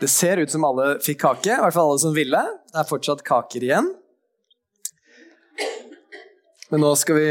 [0.00, 2.40] Det ser ut som alle fikk kake, i hvert fall alle som ville.
[2.72, 3.90] Det er fortsatt kaker igjen.
[6.70, 7.28] Men nå skal vi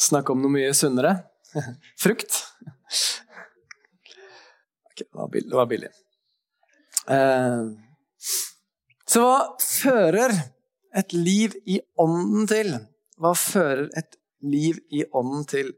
[0.00, 1.18] snakke om noe mye sunnere.
[2.00, 2.38] Frukt.
[4.88, 5.50] Ok, det var billig.
[5.50, 5.92] Det var billig.
[7.12, 7.62] Eh,
[9.12, 10.32] så hva fører
[10.96, 12.76] et liv i ånden til?
[13.20, 15.74] Hva fører et liv i ånden til?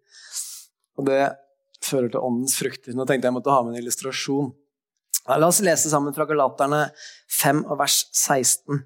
[0.94, 1.24] Og det
[1.82, 2.94] fører til åndens frukter.
[2.94, 4.54] Nå tenkte jeg jeg måtte ha med en illustrasjon.
[5.28, 6.88] La oss lese sammen fra Galaterne
[7.32, 8.82] 5 og vers 16.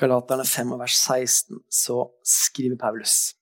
[0.00, 3.34] Galaterne 5 og vers 16, så skriver Paulus.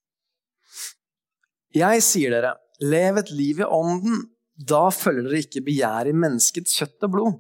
[1.75, 4.25] Jeg sier dere, lev et liv i ånden.
[4.59, 7.39] Da følger dere ikke begjær i menneskets kjøtt og blod.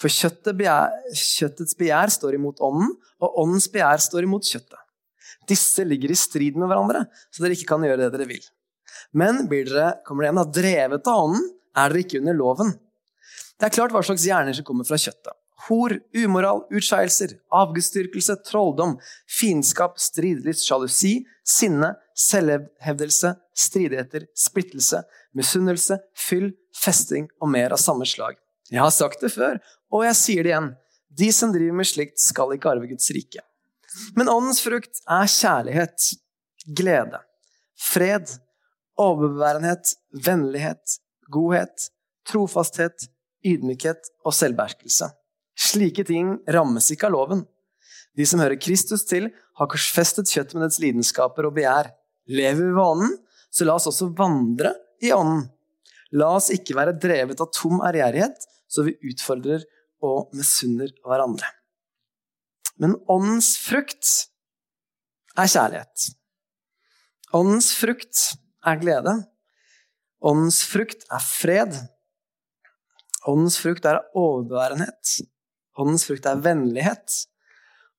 [0.00, 0.12] For
[0.56, 4.85] begjær, kjøttets begjær står imot ånden, og åndens begjær står imot kjøttet.
[5.48, 8.44] Disse ligger i strid med hverandre, så dere ikke kan gjøre det dere vil.
[9.16, 12.76] Men blir dere, kommer det igjen, da, drevet av ånden, er dere ikke under loven.
[13.56, 15.36] Det er klart hva slags hjerner som kommer fra kjøttet.
[15.66, 18.98] Hor, umoral, utskeielser, avgudsdyrkelse, trolldom,
[19.38, 21.14] fiendskap, stridelist, sjalusi,
[21.46, 25.00] sinne, selvhevdelse, stridigheter, splittelse,
[25.36, 28.36] misunnelse, fyll, festing og mer av samme slag.
[28.70, 29.58] Jeg har sagt det før,
[29.94, 30.70] og jeg sier det igjen.
[31.16, 33.42] De som driver med slikt, skal ikke arve Guds rike.
[34.16, 36.10] Men åndens frukt er kjærlighet,
[36.76, 37.20] glede,
[37.78, 38.30] fred,
[39.00, 39.92] overbærenhet,
[40.24, 40.98] vennlighet,
[41.32, 41.90] godhet,
[42.26, 43.08] trofasthet,
[43.46, 45.10] ydmykhet og selvbeherskelse.
[45.56, 47.44] Slike ting rammes ikke av loven.
[48.16, 51.92] De som hører Kristus til, har korsfestet kjøtt med dets lidenskaper og begjær.
[52.32, 53.14] Lever vi ved ånden,
[53.52, 54.72] så la oss også vandre
[55.04, 55.46] i ånden.
[56.16, 59.64] La oss ikke være drevet av tom ærgjerrighet, så vi utfordrer
[60.04, 61.48] og misunner hverandre.
[62.80, 64.28] Men åndens frukt
[65.36, 66.10] er kjærlighet.
[67.36, 68.22] Åndens frukt
[68.66, 69.14] er glede.
[70.24, 71.74] Åndens frukt er fred.
[73.26, 75.16] Åndens frukt er overbærenhet.
[75.76, 77.18] Åndens frukt er vennlighet.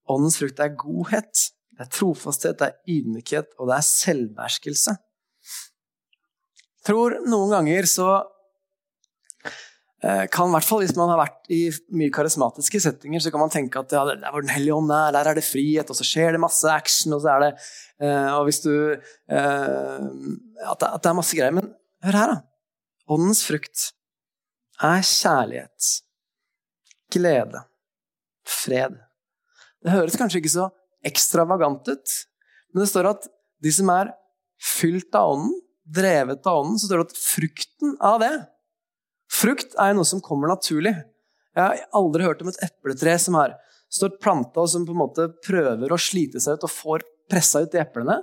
[0.09, 1.49] Åndens frukt er godhet.
[1.77, 4.95] Det er trofasthet, det er ydmykhet, og det er selvbeherskelse.
[6.77, 8.07] Jeg tror noen ganger så
[9.97, 13.49] kan, i hvert fall Hvis man har vært i mye karismatiske settinger, så kan man
[13.53, 16.05] tenke at ja, der hvor Den hellige ånd er, der er det frihet, og så
[16.05, 17.15] skjer det masse action.
[17.17, 17.49] Og så er det
[18.05, 21.55] uh, og hvis du, uh, at, det, at, det, er masse greier.
[21.57, 21.71] Men
[22.05, 22.37] hør her, da.
[23.09, 23.87] Åndens frukt
[24.83, 25.89] er kjærlighet,
[27.13, 27.63] glede,
[28.45, 28.99] fred.
[29.81, 30.67] Det høres kanskje ikke så
[31.07, 32.17] ekstravagant ut,
[32.73, 33.25] men det står at
[33.63, 34.11] de som er
[34.61, 35.55] fylt av ånden,
[35.87, 38.33] drevet av ånden, så står det at frukten av det
[39.37, 40.95] Frukt er jo noe som kommer naturlig.
[41.57, 43.55] Jeg har aldri hørt om et epletre som har
[43.93, 47.63] står planta og som på en måte prøver å slite seg ut og får pressa
[47.63, 48.19] ut de eplene.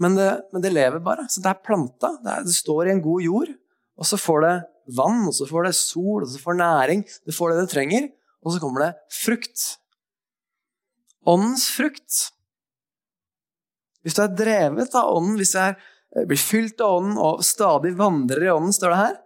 [0.00, 1.26] Men det, men det, lever bare.
[1.28, 2.14] Så det er planta.
[2.22, 3.52] Det, er, det, står i en god jord.
[4.00, 4.54] Og så får det
[4.96, 7.04] vann, og så får det sol, og så får det næring.
[7.28, 8.06] Det får det det trenger.
[8.40, 9.66] Og så kommer det frukt.
[11.28, 12.20] Åndens frukt.
[14.00, 15.76] Hvis du er drevet av ånden, hvis du er,
[16.24, 19.18] blir fylt av ånden og stadig vandrer i ånden, står det her,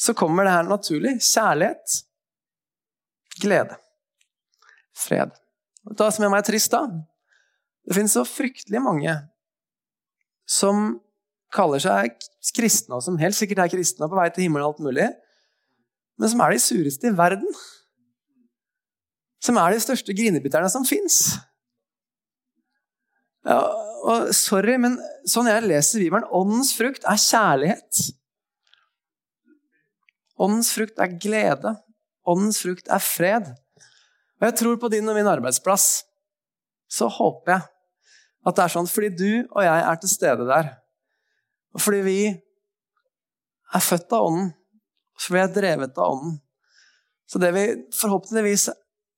[0.00, 1.18] så kommer det her naturlig.
[1.20, 1.96] Kjærlighet,
[3.42, 3.76] glede,
[4.96, 5.34] fred.
[5.96, 6.86] Ta som gjør meg trist, da
[7.88, 9.12] Det finnes så fryktelig mange
[10.50, 11.00] som
[11.54, 12.14] kaller seg
[12.54, 15.08] kristne, og som helt sikkert er kristne på vei til himmelen og alt mulig,
[16.20, 17.48] men som er de sureste i verden.
[19.40, 21.38] Som er de største grinebitterne som fins.
[23.48, 23.58] Ja,
[24.36, 28.02] sorry, men sånn jeg leser Bibelen, åndens frukt er kjærlighet.
[30.40, 31.74] Åndens frukt er glede.
[32.28, 33.50] Åndens frukt er fred.
[34.40, 36.04] Og jeg tror på din og min arbeidsplass.
[36.90, 37.66] Så håper jeg
[38.48, 40.70] at det er sånn fordi du og jeg er til stede der.
[41.76, 44.54] Og fordi vi er født av Ånden.
[45.20, 46.38] Fordi vi er drevet av Ånden.
[47.30, 48.70] Så det vi forhåpentligvis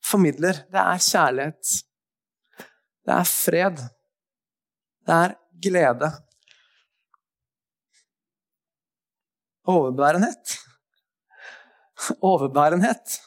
[0.04, 1.70] formidler, det er kjærlighet.
[3.06, 3.78] Det er fred.
[5.06, 6.10] Det er glede.
[9.70, 10.58] Overbærenhet.
[12.32, 13.20] Overbærenhet.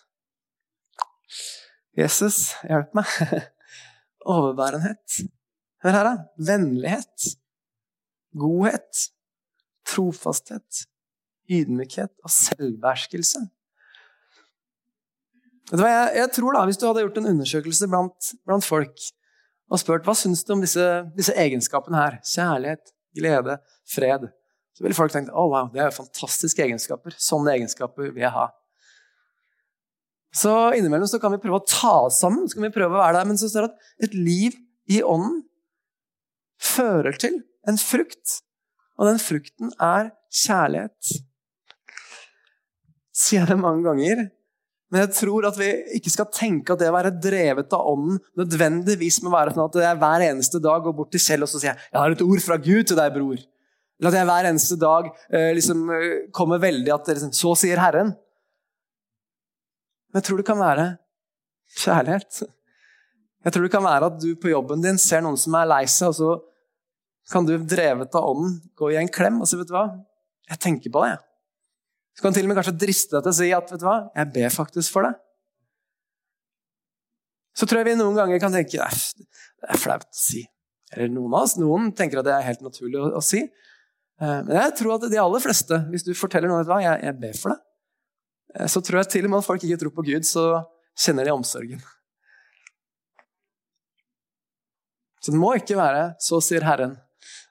[1.98, 3.12] Jesus, hjelp meg.
[4.36, 5.20] Overbærenhet.
[5.84, 6.16] Hør her, da.
[6.52, 7.36] Vennlighet.
[8.38, 9.10] Godhet.
[9.88, 10.86] Trofasthet.
[11.52, 13.46] Ydmykhet og selvbeherskelse.
[15.72, 19.06] Jeg, jeg, tror da, Hvis du hadde gjort en undersøkelse blant, blant folk
[19.72, 20.84] og spurt hva syns du om disse,
[21.18, 23.56] disse, egenskapene her, kjærlighet, glede,
[23.90, 24.28] fred,
[24.76, 27.16] så ville folk tenkt oh, wow, det er fantastiske egenskaper.
[27.18, 28.50] Sånne egenskaper vil jeg ha.
[30.36, 33.02] Så innimellom så kan vi prøve å ta oss sammen, så kan vi prøve å
[33.02, 34.58] være der, men så står det at et liv
[34.92, 35.44] i ånden
[36.62, 37.40] fører til
[37.70, 38.42] en frukt.
[39.00, 40.12] Og den frukten er
[40.44, 41.16] kjærlighet.
[43.16, 44.26] Sier jeg det mange ganger,
[44.92, 45.68] men jeg tror at vi
[45.98, 49.80] ikke skal tenke at det å være drevet av Ånden nødvendigvis må være sånn at
[49.82, 52.24] jeg hver eneste dag går bort til Kjell og så sier jeg, jeg har et
[52.24, 53.42] ord fra Gud til deg, bror.
[54.00, 57.82] Eller at jeg hver eneste dag eh, liksom, eh, kommer veldig at liksom, Så sier
[57.82, 58.14] Herren.
[60.16, 60.84] Men jeg tror det kan være
[61.76, 62.38] kjærlighet.
[63.44, 65.82] Jeg tror det kan være at du på jobben din ser noen som er lei
[65.92, 69.68] seg, og så kan du drevet av ånden gå i en klem og si vet
[69.68, 69.90] du hva,
[70.48, 71.18] jeg tenker på det.
[72.16, 73.98] Du kan til og med kanskje driste deg til å si at vet du hva,
[74.16, 75.12] jeg ber faktisk for det.
[77.60, 80.46] Så tror jeg vi noen ganger kan tenke det er flaut å si.
[80.96, 81.60] Eller noen av oss.
[81.60, 83.44] Noen tenker at det er helt naturlig å, å si.
[83.44, 87.20] Eh, men jeg tror at de aller fleste, hvis du forteller noen hva, jeg, jeg
[87.20, 87.60] ber for det,
[88.72, 90.46] så tror jeg til og med at folk ikke tror på Gud, så
[90.96, 91.82] kjenner de omsorgen.
[95.20, 96.98] Så det må ikke være 'så sier Herren'.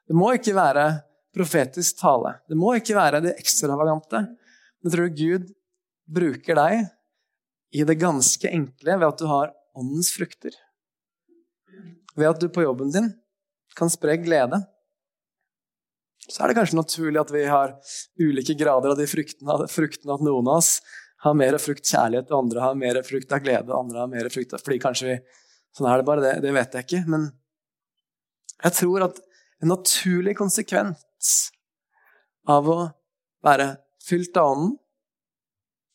[0.06, 1.03] Det må ikke være
[1.35, 2.39] profetisk tale.
[2.49, 4.21] Det må ikke være det ekstravagante.
[4.83, 5.49] Men tror du Gud
[6.06, 6.85] bruker deg
[7.75, 10.55] i det ganske enkle ved at du har åndens frukter?
[12.15, 13.11] Ved at du på jobben din
[13.75, 14.61] kan spre glede?
[16.35, 17.77] Så er det kanskje naturlig at vi har
[18.19, 19.69] ulike grader av de fruktene.
[19.71, 20.81] fruktene at noen av oss
[21.23, 23.71] har mer frukt kjærlighet, og andre har mer frukt av glede.
[23.71, 25.19] og andre har mer frukt av, fordi kanskje vi,
[25.75, 27.01] Sånn er det bare, det, det vet jeg ikke.
[27.11, 27.25] Men
[28.63, 29.17] jeg tror at
[29.63, 31.33] en naturlig konsekvens
[32.47, 32.77] av å
[33.43, 33.73] være
[34.07, 34.77] fylt av Ånden,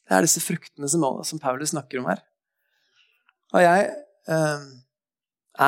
[0.10, 2.20] det er disse fruktene som, som Paulus snakker om her.
[3.54, 3.88] Og jeg
[4.36, 4.68] eh,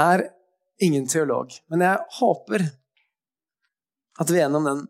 [0.01, 0.25] er
[0.83, 2.67] ingen teolog, men jeg håper
[4.21, 4.85] at vi gjennom den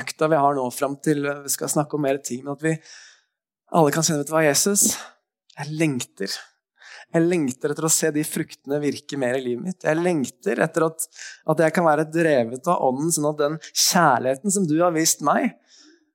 [0.00, 2.76] økta vi har nå fram til vi skal snakke om mer ting, men at vi
[3.70, 4.90] alle kan kjenne vet du hva, Jesus,
[5.54, 6.34] jeg lengter.
[7.10, 9.86] Jeg lengter etter å se de fruktene virke mer i livet mitt.
[9.86, 11.06] Jeg lengter etter at,
[11.50, 15.24] at jeg kan være drevet av Ånden, sånn at den kjærligheten som du har vist
[15.26, 15.56] meg,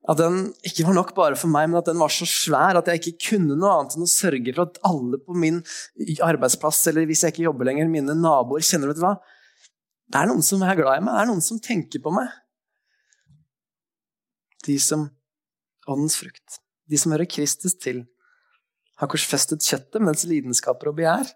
[0.06, 2.92] at den ikke var nok bare for meg, men at den var så svær at
[2.92, 5.64] jeg ikke kunne noe annet enn å sørge for at alle på min
[6.24, 9.16] arbeidsplass, eller hvis jeg ikke jobber lenger, mine naboer, kjenner vet du hva,
[10.12, 12.34] det er noen som er glad i meg, det er noen som tenker på meg.
[14.66, 15.10] De som
[15.86, 16.60] Åndens frukt,
[16.90, 18.00] de som hører Kristus til,
[18.98, 21.30] har korsfestet kjøttet mens lidenskaper og begjær.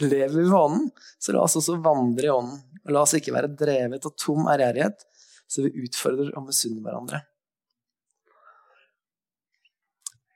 [0.00, 0.86] Lever vi ved Ånden,
[1.20, 2.62] så la oss også vandre i Ånden.
[2.86, 5.04] Og la oss ikke være drevet av tom ærgjerrighet,
[5.50, 7.20] så vi utfordrer og misunner hverandre.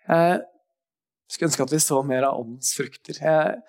[0.05, 0.43] Jeg
[1.33, 3.17] skulle ønske at vi så mer av åndens frukter.
[3.23, 3.63] Jeg,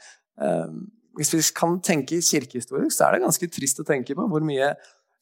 [0.44, 0.74] eh,
[1.16, 4.74] hvis vi kan tenke kirkehistorisk, så er det ganske trist å tenke på hvor mye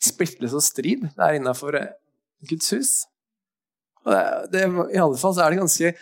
[0.03, 1.93] splittelse og strid det er innafor eh,
[2.49, 2.91] Guds hus.
[4.03, 5.93] Det, det, I alle fall så er det ganske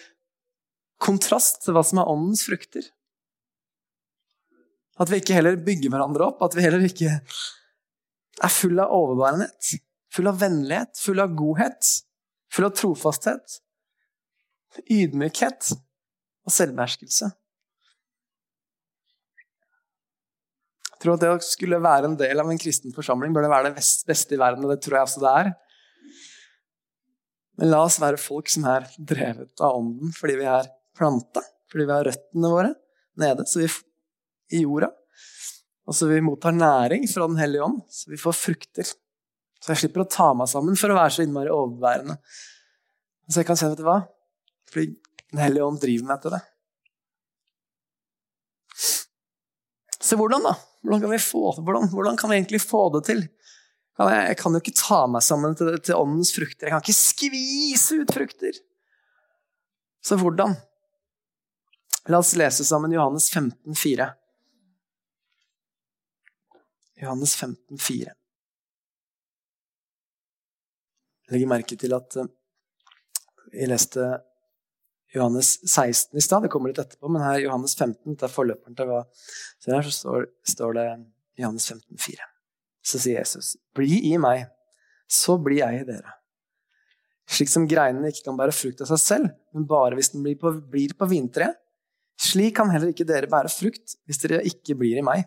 [1.01, 2.87] kontrast til hva som er åndens frukter.
[5.01, 7.17] At vi ikke heller bygger hverandre opp, at vi heller ikke
[8.41, 9.75] er full av overbærenhet,
[10.13, 11.91] full av vennlighet, full av godhet,
[12.53, 13.59] full av trofasthet,
[14.87, 17.31] ydmykhet og selvbeherskelse.
[21.01, 23.71] Tror at det å skulle være en del av en kristen forsamling bør det være
[23.71, 25.51] det beste i verden, og det tror jeg også det er.
[27.59, 31.87] Men la oss være folk som er drevet av Ånden fordi vi er planta, fordi
[31.87, 32.71] vi har røttene våre
[33.21, 33.67] nede så vi,
[34.57, 34.89] i jorda.
[35.89, 38.87] Og så vi mottar næring fra Den hellige ånd, så vi får frukter.
[39.61, 42.17] Så jeg slipper å ta meg sammen for å være så innmari overbærende.
[43.27, 44.01] Så jeg kan si, vet du hva?
[44.71, 44.93] Fordi
[45.31, 46.41] Den hellige ånd driver meg til det.
[50.11, 50.57] Så hvordan, da?
[50.83, 53.21] Hvordan kan vi, få, hvordan, hvordan kan vi egentlig få det til?
[54.01, 56.67] Jeg kan jo ikke ta meg sammen til, til åndens frukter.
[56.67, 58.57] Jeg kan ikke skvise ut frukter.
[60.03, 60.57] Så hvordan?
[62.11, 64.09] La oss lese sammen Johannes 15, 4.
[67.05, 68.11] Johannes 15, 4.
[71.23, 72.27] Jeg legger merke til at eh,
[73.53, 74.11] vi leste
[75.15, 76.45] Johannes 16 i stad.
[76.45, 79.85] Det kommer litt etterpå, men her Johannes 15, det er forløperen til hva Så her
[79.87, 80.87] så står, står det
[81.41, 82.29] Johannes 15, 4.
[82.81, 84.47] Så sier Jesus, 'Bli i meg,
[85.07, 86.15] så blir jeg i dere'.
[87.31, 90.39] Slik som greinene ikke kan bære frukt av seg selv, men bare hvis den blir
[90.39, 91.59] på, blir på vintreet.
[92.21, 95.23] Slik kan heller ikke dere bære frukt hvis dere ikke blir i meg.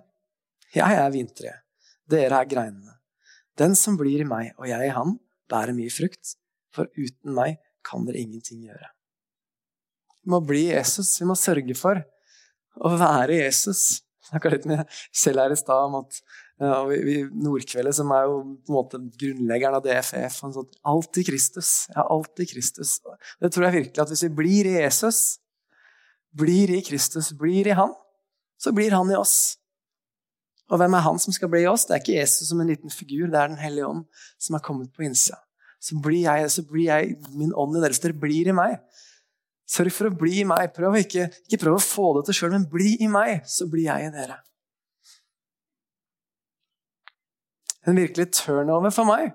[0.74, 1.62] Jeg er vintreet,
[2.10, 2.98] dere er greinene.
[3.58, 5.16] Den som blir i meg og jeg i han,
[5.50, 6.36] bærer mye frukt,
[6.74, 8.93] for uten meg kan dere ingenting gjøre.
[10.24, 11.12] Vi må bli Jesus.
[11.20, 12.00] Vi må sørge for
[12.80, 14.00] å være Jesus.
[14.24, 16.18] Jeg snakka litt med Kjell her i stad om at
[16.62, 21.20] ja, vi, Nordkveldet, som er jo på en måte grunnleggeren av DFF han sånn, Alt
[21.20, 21.72] i Kristus.
[21.92, 22.96] Ja, alt i Kristus.
[23.42, 25.20] Det tror jeg virkelig at hvis vi blir i Jesus,
[26.34, 27.92] blir i Kristus, blir i Han,
[28.58, 29.58] så blir Han i oss.
[30.72, 31.84] Og hvem er han som skal bli i oss?
[31.84, 34.06] Det er ikke Jesus som en liten figur, det er Den hellige ånd
[34.40, 35.36] som har kommet på innsida.
[35.76, 38.78] Så blir jeg, så blir jeg min ånd i dere, så dere blir i meg.
[39.64, 40.72] Sørg for å bli i meg.
[40.76, 43.88] Prøv ikke, ikke prøv å få det til sjøl, men bli i meg, så blir
[43.88, 44.40] jeg i dere.
[47.84, 49.34] En virkelig turnover for meg,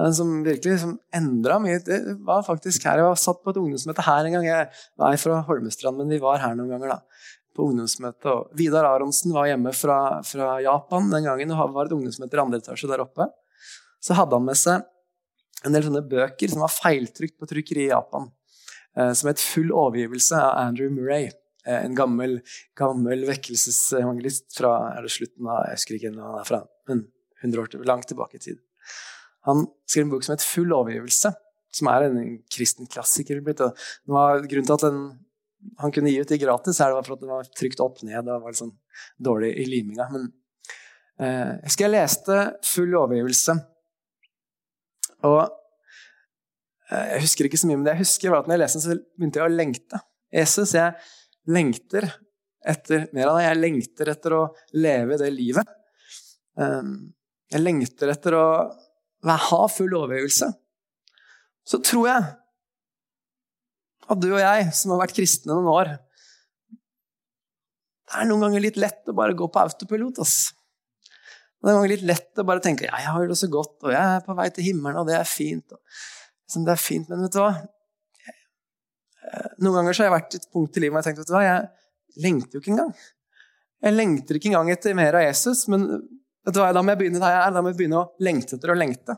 [0.00, 3.02] en som virkelig som endra mye, det var faktisk her.
[3.02, 4.46] Jeg var satt på et ungdomsmøte her en gang.
[4.48, 6.96] Jeg var fra Holmestrand, men vi var her noen ganger.
[6.96, 8.32] da, på ungdomsmøte.
[8.32, 12.42] Og Vidar Aronsen var hjemme fra, fra, Japan den gangen og var et ungdomsmøte i
[12.42, 13.28] andre etasje der oppe.
[14.02, 14.86] Så hadde han med seg
[15.62, 18.30] en del sånne bøker som var feiltrykt på trykkeri i Japan.
[18.96, 21.30] Eh, som het 'Full overgivelse' av Andrew Murray.
[21.64, 22.40] Eh, en gammel,
[22.76, 27.06] gammel vekkelsesevangelist fra er det slutten av jeg husker ikke når han er fra, men
[27.42, 28.58] 100 år til, langt tilbake i tid.
[29.46, 31.34] Han skrev en bok som het 'Full overgivelse',
[31.72, 33.40] som er en kristen klassiker.
[33.40, 33.72] Det
[34.06, 35.18] var grunnen til at den
[35.78, 38.28] han kunne gi ut de gratis, er det for at det var trykt opp ned
[38.28, 38.78] og var litt sånn
[39.22, 40.08] dårlig i liminga.
[40.10, 40.32] Men
[41.18, 43.66] eh, jeg husker jeg leste 'Full overgivelse'.
[45.22, 45.61] Og
[46.92, 48.84] jeg husker ikke så mye, men det jeg husker var at når jeg leste den,
[48.84, 50.00] så begynte jeg å lengte.
[50.32, 52.08] Jesus, jeg lengter
[52.72, 53.46] etter mer av det.
[53.46, 54.42] Jeg lengter etter å
[54.76, 55.72] leve det livet.
[56.60, 56.94] Ehm,
[57.52, 58.46] jeg lengter etter å
[59.22, 60.48] ha full overgivelse.
[61.68, 62.30] Så tror jeg
[64.12, 65.90] at du og jeg, som har vært kristne noen år
[68.02, 70.18] Det er noen ganger litt lett å bare gå på autopilot.
[70.20, 70.50] Ass.
[71.62, 73.78] Det er noen ganger litt lett å bare tenke ja, jeg har det så godt,
[73.86, 75.72] og jeg er på vei til himmelen, og det er fint.
[75.72, 75.80] Og
[76.50, 77.52] som det er fint, men vet du hva?
[79.62, 81.36] Noen ganger har jeg vært et punkt i livet hvor jeg har tenkt vet du
[81.36, 82.94] hva, jeg lengter jo ikke engang.
[83.82, 85.86] Jeg lengter ikke engang etter mer av Jesus, men
[86.44, 87.54] vet du hva, da må jeg begynne der jeg er.
[87.54, 89.16] Da må jeg begynne å lengte etter å lengte.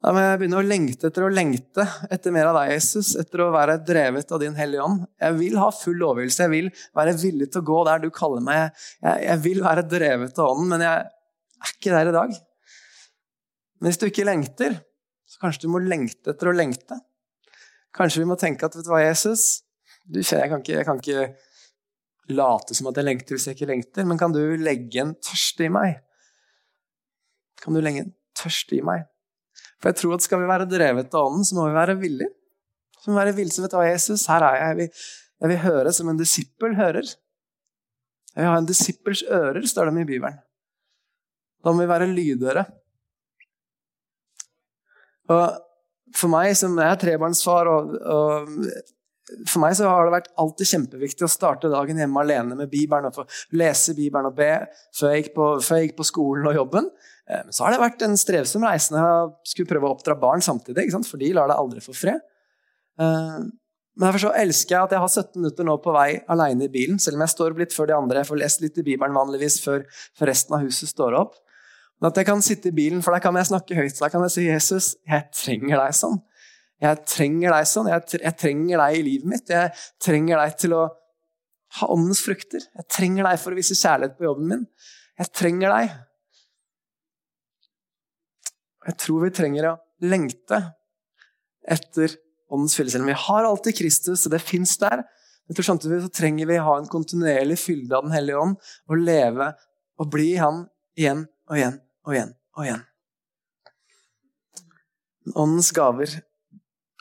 [0.00, 3.42] Da må jeg begynne å lengte etter å lengte etter mer av deg, Jesus, etter
[3.44, 5.02] å være drevet av Din Hellige Ånd.
[5.20, 8.44] Jeg vil ha full overgivelse, jeg vil være villig til å gå der du kaller
[8.46, 8.78] meg.
[9.02, 12.38] Jeg, jeg vil være drevet av Ånden, men jeg er ikke der i dag.
[13.76, 14.80] Men hvis du ikke lengter,
[15.40, 17.00] kanskje du må lengte etter å lengte.
[17.96, 19.64] Kanskje vi må tenke at vet du hva, Jesus
[20.10, 23.70] du, jeg, kan ikke, jeg kan ikke late som at jeg lengter hvis jeg ikke
[23.70, 26.00] lengter, men kan du legge en tørst i meg?
[27.60, 29.06] Kan du legge en tørst i meg?
[29.80, 32.32] For jeg tror at skal vi være drevet av Ånden, så må vi være villige.
[33.00, 34.68] Så må vi være villige, så vet du hva, Jesus, her er jeg.
[34.68, 35.04] Jeg vil,
[35.40, 37.14] jeg vil høre som en disippel hører.
[38.34, 40.38] Jeg vil ha en disippels ører, står det i Bibelen.
[41.64, 42.64] Da må vi være lydøre.
[45.30, 48.48] Og for meg som er trebarnsfar og, og
[49.46, 53.06] for meg så har det vært alltid kjempeviktig å starte dagen hjemme alene med Bibelen
[53.10, 53.20] og
[53.54, 54.50] lese Bibelen og be
[54.96, 56.90] før jeg på, jeg gikk på skolen og jobben.
[57.30, 60.42] Eh, så har det vært en strevsom reise når jeg skulle prøve å oppdra barn
[60.42, 62.22] samtidig, for de lar deg aldri få fred.
[63.00, 63.38] Eh,
[64.00, 66.72] men derfor så elsker jeg at jeg har 17 minutter nå på vei alene i
[66.72, 68.22] bilen, selv om jeg står opp litt før de andre.
[68.22, 69.86] Jeg får lest litt i Bibelen vanligvis før,
[70.18, 71.38] før resten av huset står opp.
[72.00, 73.98] Men at jeg kan sitte i bilen, for da kan jeg snakke høyt.
[74.00, 76.20] Da kan jeg si, 'Jesus, jeg trenger deg sånn.'
[76.80, 77.90] Jeg trenger deg sånn.
[77.92, 79.50] Jeg, trenger deg i livet mitt.
[79.52, 80.86] Jeg trenger deg til å
[81.76, 82.64] ha åndens frukter.
[82.64, 84.62] Jeg trenger deg for å vise kjærlighet på jobben min.
[85.20, 85.92] Jeg trenger deg.
[88.88, 89.74] Jeg tror vi trenger å
[90.08, 90.62] lengte
[91.68, 92.16] etter
[92.48, 92.94] åndens fylde.
[92.96, 95.04] Selv om vi har alltid Kristus, og det fins der,
[95.50, 98.56] jeg tror samtidig så trenger vi å ha en kontinuerlig fylde av Den hellige ånd
[98.88, 99.52] og leve
[100.00, 100.64] og bli Han
[100.96, 102.84] igjen og igjen og igjen og igjen.
[105.36, 106.14] Åndens gaver,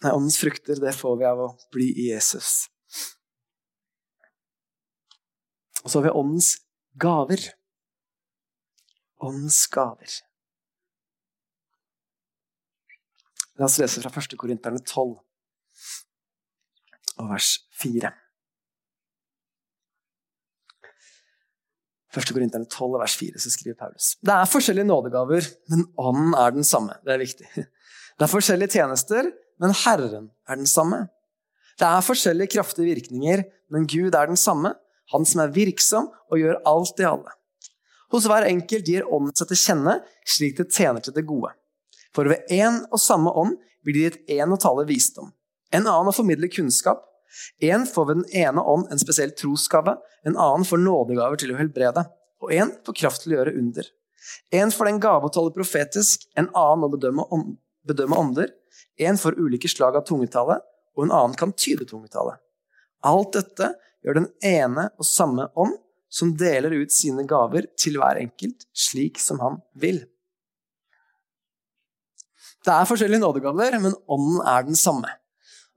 [0.03, 2.68] nei, åndens frukter, det får vi av å bli i Jesus.
[5.84, 6.51] Og så har vi åndens
[7.00, 7.46] gaver.
[9.24, 10.20] Åndens gaver.
[13.60, 14.38] La oss lese fra 1.
[14.39, 15.18] Korinterne 12
[17.20, 17.50] og vers
[17.82, 18.12] 4.
[22.16, 22.32] 1.
[22.34, 24.16] Korinterne 12, vers 4, så skriver Paulus.
[24.25, 26.98] Det er forskjellige nådegaver, men ånden er den samme.
[27.06, 27.50] Det er viktig.
[28.20, 29.30] Det er forskjellige tjenester,
[29.63, 31.06] men Herren er den samme.
[31.80, 34.74] Det er forskjellige kraftige virkninger, men Gud er den samme,
[35.13, 37.32] han som er virksom og gjør alt i alle.
[38.12, 39.96] Hos hver enkelt gir ånden seg til kjenne,
[40.28, 41.54] slik det tjener til det gode.
[42.12, 45.32] For ved én og samme ånd blir det gitt én å tale visdom,
[45.72, 47.06] en annen å formidle kunnskap,
[47.59, 49.95] en får ved den ene ånd en spesiell trosgave,
[50.25, 52.05] en annen får nådegaver til å helbrede,
[52.43, 53.89] og en får kraft til å gjøre under.
[54.51, 57.25] En får den gave å tale profetisk, en annen å bedømme,
[57.88, 58.53] bedømme ånder,
[59.00, 60.59] en får ulike slag av tungetale,
[60.98, 62.36] og en annen kan tyde tungetale.
[63.07, 65.77] Alt dette gjør den ene og samme ånd,
[66.09, 70.01] som deler ut sine gaver til hver enkelt, slik som han vil.
[72.65, 75.12] Det er forskjellige nådegaver, men ånden er den samme.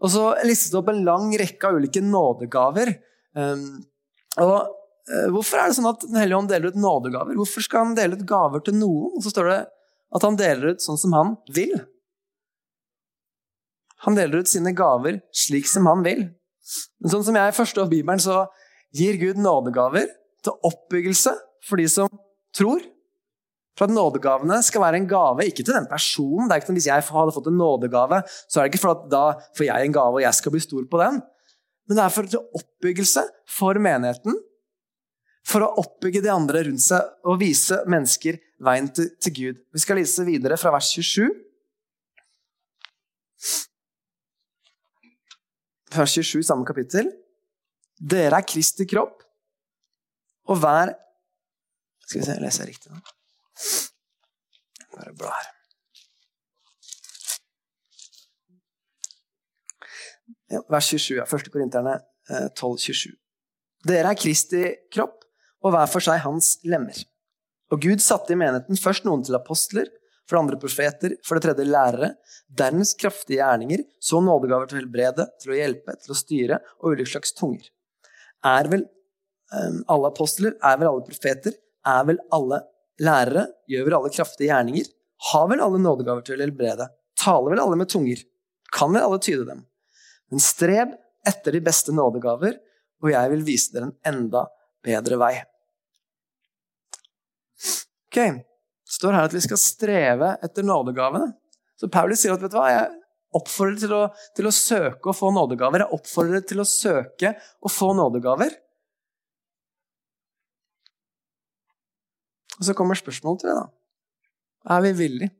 [0.03, 2.91] Og så listet det opp en lang rekke av ulike nådegaver.
[3.39, 3.85] Um,
[4.43, 7.39] og eh, hvorfor er det sånn at Den hellige ånd deler ut nådegaver?
[7.39, 9.15] Hvorfor skal han dele ut gaver til noen?
[9.17, 9.61] Og så står det
[10.13, 11.75] at han deler ut sånn som han vil.
[14.03, 16.27] Han deler ut sine gaver slik som han vil.
[17.01, 18.45] Men sånn som jeg forstår Bibelen, så
[18.95, 20.11] gir Gud nådegaver
[20.43, 21.35] til oppbyggelse
[21.69, 22.11] for de som
[22.57, 22.83] tror.
[23.79, 26.49] For at nådegavene skal være en gave, ikke til den personen.
[26.49, 28.95] Det er ikke sånn, Hvis jeg hadde fått en nådegave, så er det ikke for
[28.99, 29.25] at da
[29.57, 31.21] får jeg en gave og jeg skal bli stor på den.
[31.89, 34.37] Men det er for til oppbyggelse for menigheten.
[35.49, 39.65] For å oppbygge de andre rundt seg og vise mennesker veien til, til Gud.
[39.75, 41.33] Vi skal lese videre fra vers 27.
[45.97, 47.11] Vers 27 samme kapittel.
[47.99, 49.21] Dere er Kristi kropp,
[50.51, 50.97] og hver
[52.03, 52.99] Skal vi se, jeg leser riktig nå.
[54.93, 55.51] Bare bla her.
[60.69, 61.25] Vers 27, ja.
[61.25, 61.49] 1.
[61.53, 61.97] Korinterne
[62.29, 63.17] 12, 27.
[63.89, 65.25] Dere er Kristi kropp,
[65.63, 66.97] og hver for seg hans lemmer.
[67.73, 69.89] Og Gud satte i menigheten først noen til apostler,
[70.29, 72.13] for det andre profeter, for det tredje lærere,
[72.61, 76.93] dernest kraftige gjerninger, så nådegaver til å helbrede, til å hjelpe, til å styre og
[76.93, 77.67] ulike slags tunger.
[78.47, 81.57] Er vel um, alle apostler, er vel alle profeter,
[81.89, 82.61] er vel alle
[83.03, 84.89] lærere, gjør vel alle kraftige gjerninger,
[85.33, 88.23] har vel alle nådegaver til å helbrede, taler vel alle med tunger,
[88.73, 89.65] kan vel alle tyde dem.
[90.33, 90.95] Men streb
[91.29, 92.57] etter de beste nådegaver,
[93.03, 94.47] og jeg vil vise dere en enda
[94.85, 95.35] bedre vei.
[98.13, 101.31] Ok, Det står her at vi skal streve etter nådegavene.
[101.81, 102.91] Så Paulus sier at vet du hva, jeg
[103.39, 104.03] oppfordrer til å,
[104.37, 105.85] til å søke å få nådegaver.
[105.85, 107.33] Jeg oppfordrer til å søke
[107.65, 108.53] å få nådegaver.
[112.63, 113.65] Og så kommer spørsmålet til det, da.
[114.71, 115.33] Er vi villige?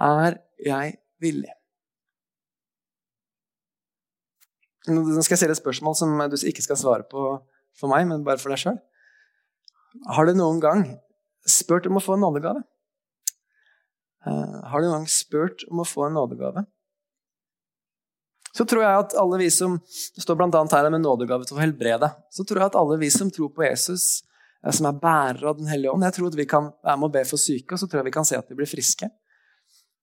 [0.00, 1.50] Er jeg villig?
[4.88, 7.26] Nå skal jeg stille et spørsmål som du ikke skal svare på
[7.76, 8.78] for meg, men bare for deg sjøl.
[10.08, 10.86] Har du noen gang
[11.44, 12.64] spurt om å få en nådegave?
[14.24, 16.64] Eh, har du noen gang spurt om å få en nådegave?
[18.56, 21.62] Så tror jeg at alle vi som står blant annet her med nådegave til å
[21.62, 22.08] helbrede.
[22.32, 24.22] Så tror jeg at alle vi som tror på Jesus,
[24.68, 27.14] som er bærere av Den hellige ånd Jeg tror at vi kan være med og
[27.14, 29.08] be for syke, og så tror jeg vi kan se at de blir friske.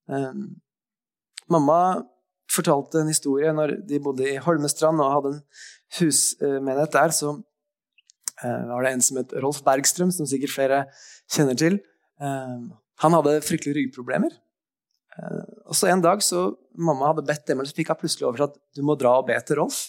[0.07, 0.55] Um,
[1.51, 2.01] mamma
[2.51, 5.43] fortalte en historie når de bodde i Holmestrand og hadde en
[5.99, 7.13] husmenighet der.
[7.13, 10.81] Så uh, var det en som het Rolf Bergstrøm, som sikkert flere
[11.29, 11.79] kjenner til.
[12.17, 14.33] Uh, han hadde fryktelige ryggproblemer.
[15.17, 18.47] Uh, og så En dag så mamma hadde bedt dem, så fikk hun plutselig over
[18.49, 19.83] at du må dra og be til Rolf.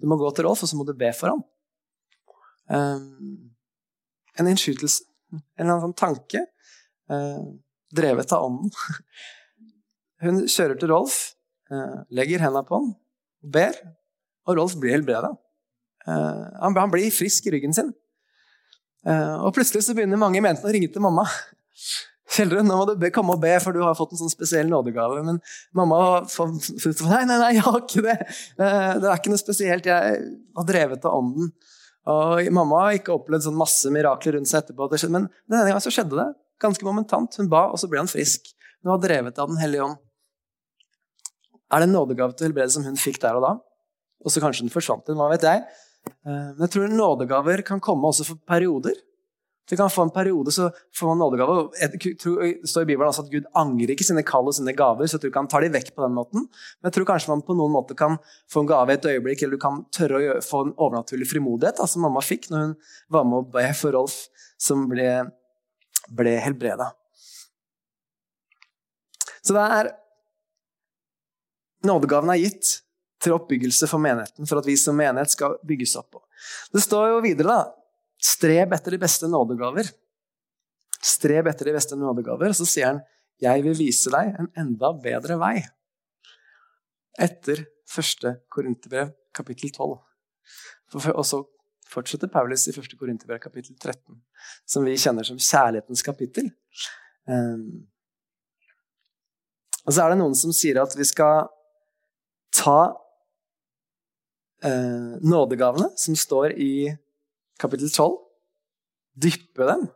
[0.00, 1.44] Du må gå til Rolf, og så må du be for ham.
[4.38, 5.04] En innskytelse.
[5.34, 6.44] En eller annen sånn tanke
[7.94, 8.70] drevet av ånden.
[10.24, 11.18] Hun kjører til Rolf,
[11.72, 12.94] eh, legger hendene på han,
[13.56, 13.76] ber,
[14.48, 15.34] og Rolf blir helbreda.
[16.06, 17.92] Eh, han han, blir frisk i ryggen sin.
[19.04, 21.26] Eh, og plutselig så begynner mange i menigheten å ringe til mamma.
[22.34, 25.20] Kjeldrun, nå må du komme og be, for du har fått en sånn spesiell nådegave.
[25.26, 25.42] Men
[25.76, 26.54] mamma får
[27.04, 28.14] Nei, nei, nei, jeg har ikke det.
[28.56, 28.70] Det
[29.10, 29.86] er ikke noe spesielt.
[29.86, 30.22] Jeg
[30.56, 31.52] har drevet av ånden.
[32.10, 35.92] Og mamma har ikke opplevd sånn masse mirakler rundt seg etterpå, men denne gangen så
[35.94, 36.26] skjedde det.
[36.60, 37.36] Ganske momentant.
[37.40, 38.50] Hun ba, og så ble han frisk.
[38.84, 40.00] Hun var drevet av Den hellige ånd.
[41.72, 43.54] Er det en nådegave til helbredelse som hun fikk der og da?
[44.24, 45.64] Og så kanskje den forsvant hva vet jeg.
[46.04, 48.96] Eh, men jeg tror nådegaver kan komme også for perioder.
[49.70, 51.68] Du kan få en periode, så får man nådegave.
[51.72, 55.16] Det står i Bibelen altså at Gud angrer ikke sine kall og sine gaver, så
[55.16, 56.44] jeg tror ikke han tar de vekk på den måten.
[56.44, 58.18] Men jeg tror kanskje man på noen måte kan
[58.52, 61.80] få en gave i et øyeblikk, eller du kan tørre å få en overnaturlig frimodighet,
[61.80, 62.74] som altså mamma fikk når hun
[63.16, 64.18] var med og be for Rolf,
[64.60, 65.08] som ble,
[66.12, 66.90] ble helbreda.
[69.44, 69.94] Så det er
[71.84, 72.78] Nådegaven er gitt
[73.20, 76.16] til oppbyggelse for menigheten, for at vi som menighet skal bygges opp.
[76.72, 77.83] Det står jo videre, da
[78.24, 79.90] Streb etter de beste nådegaver.
[81.04, 82.54] Streb etter de beste nådegaver.
[82.54, 83.02] Og så sier han,
[83.40, 85.68] 'Jeg vil vise deg en enda bedre vei'.
[87.18, 89.98] Etter første Korinterbrev, kapittel 12.
[91.14, 91.42] Og så
[91.90, 94.22] fortsetter Paulus i første Korinterbrev, kapittel 13,
[94.66, 96.50] som vi kjenner som kjærlighetens kapittel.
[97.28, 97.86] Um,
[99.84, 101.48] og så er det noen som sier at vi skal
[102.54, 102.94] ta
[104.64, 106.88] eh, nådegavene som står i
[107.60, 108.18] kapittel 12,
[109.24, 109.86] dyppe dem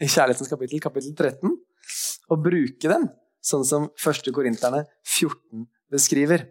[0.00, 1.54] i kjærlighetens kapittel, kapittel 13,
[2.32, 3.08] og bruke dem
[3.44, 4.30] sånn som 1.
[4.34, 6.48] Korinterne 14 beskriver.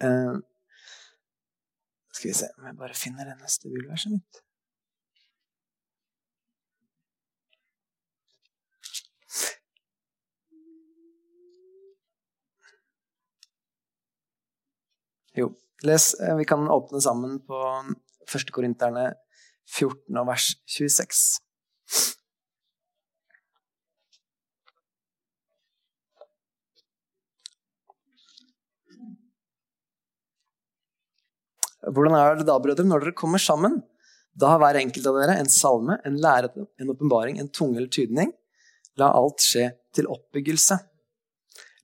[0.00, 0.38] Uh,
[2.14, 4.44] skal vi se om jeg bare finner det neste bibelverset mitt.
[15.38, 15.52] Jo,
[15.86, 16.14] les.
[16.20, 17.58] Eh, vi kan åpne sammen på
[18.30, 18.52] 1.
[18.54, 19.10] Korinterne
[19.70, 21.40] 14 og vers 26.
[31.90, 33.80] Hvordan er det da, brødre, når dere kommer sammen?
[34.36, 37.90] Da har hver enkelt av dere en salme, en lære, en åpenbaring, en tunge eller
[37.90, 38.34] tydning.
[39.00, 40.76] La alt skje til oppbyggelse.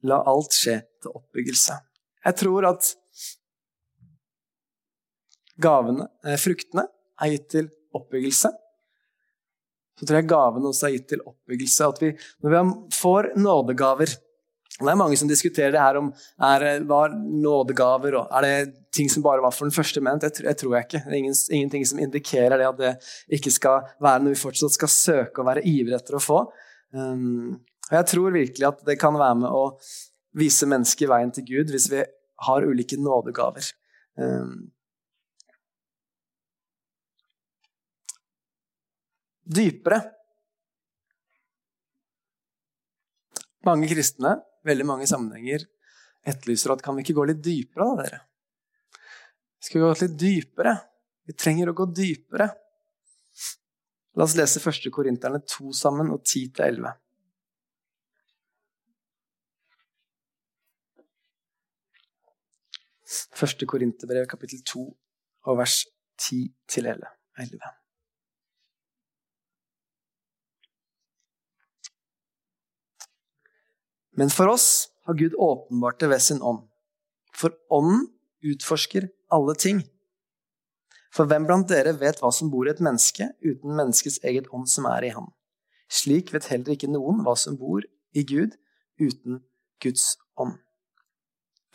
[0.07, 1.79] La alt skje til oppbyggelse.
[2.27, 2.93] Jeg tror at
[5.63, 6.87] gavene, eh, fruktene,
[7.23, 8.53] er gitt til oppbyggelse.
[9.97, 11.89] Så tror jeg gavene også er gitt til oppbyggelse.
[11.89, 12.13] At vi,
[12.45, 14.23] når vi får nådegaver
[14.77, 16.11] Det er mange som diskuterer det her om
[16.45, 20.21] er, var nådegaver og er det ting som bare var for den første menn.
[20.21, 21.01] Det, det tror jeg ikke.
[21.07, 22.91] Det er ingen, ingenting som indikerer det at det
[23.39, 26.43] ikke skal være noe vi fortsatt skal søke og være ivrige etter å få.
[26.93, 27.57] Um,
[27.89, 29.65] og jeg tror virkelig at det kan være med å
[30.37, 32.05] vise mennesker veien til Gud hvis vi
[32.51, 33.73] har ulike nådegaver.
[34.21, 34.69] Um,
[39.47, 40.01] dypere.
[43.67, 45.65] Mange kristne, veldig mange sammenhenger,
[46.27, 48.21] etterlyser at kan vi ikke gå litt dypere da, dere?
[49.63, 50.77] Skal Vi gå litt dypere.
[51.27, 52.47] Vi trenger å gå dypere.
[54.17, 54.87] La oss lese 1.
[54.95, 56.95] Korinterne 2 sammen, og 10-11.
[63.37, 64.87] Første Korinterbrev, kapittel 2,
[65.47, 65.83] og vers
[66.19, 67.05] 10-11.
[74.17, 76.65] Men for oss har Gud åpenbart det ved sin ånd.
[77.37, 78.09] For ånden
[78.45, 79.83] utforsker alle ting.
[81.13, 84.69] For hvem blant dere vet hva som bor i et menneske, uten menneskets eget ånd
[84.69, 85.31] som er i ham?
[85.89, 87.85] Slik vet heller ikke noen hva som bor
[88.17, 88.57] i Gud,
[89.01, 89.41] uten
[89.83, 90.57] Guds ånd.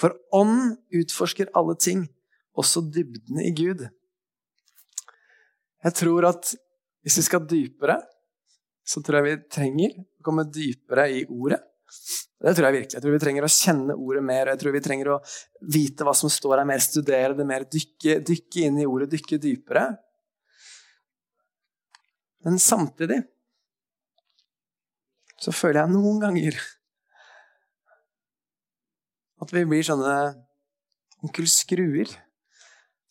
[0.01, 2.07] For ånden utforsker alle ting,
[2.57, 3.85] også dybdene i Gud.
[5.81, 6.53] Jeg tror at
[7.01, 7.97] hvis vi skal dypere,
[8.85, 11.61] så tror jeg vi trenger å komme dypere i ordet.
[12.41, 12.95] Det tror jeg virkelig.
[12.95, 14.49] Jeg tror vi trenger å kjenne ordet mer.
[14.49, 15.19] Jeg tror vi trenger å
[15.73, 19.37] vite hva som står her, mer studere det mer, dykke, dykke inn i ordet, dykke
[19.41, 19.85] dypere.
[22.41, 23.19] Men samtidig
[25.41, 26.57] så føler jeg noen ganger
[29.41, 30.15] at vi blir sånne
[31.21, 32.09] onkel Skruer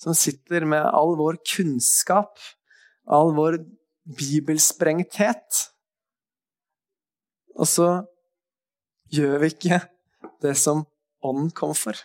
[0.01, 2.39] som sitter med all vår kunnskap,
[3.07, 3.59] all vår
[4.19, 5.67] bibelsprengthet.
[7.59, 7.89] Og så
[9.13, 9.81] gjør vi ikke
[10.43, 10.85] det som
[11.21, 11.99] Ånden kom for.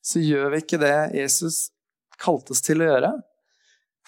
[0.00, 1.66] Så gjør vi ikke det Jesus
[2.20, 3.10] kalte oss til å gjøre.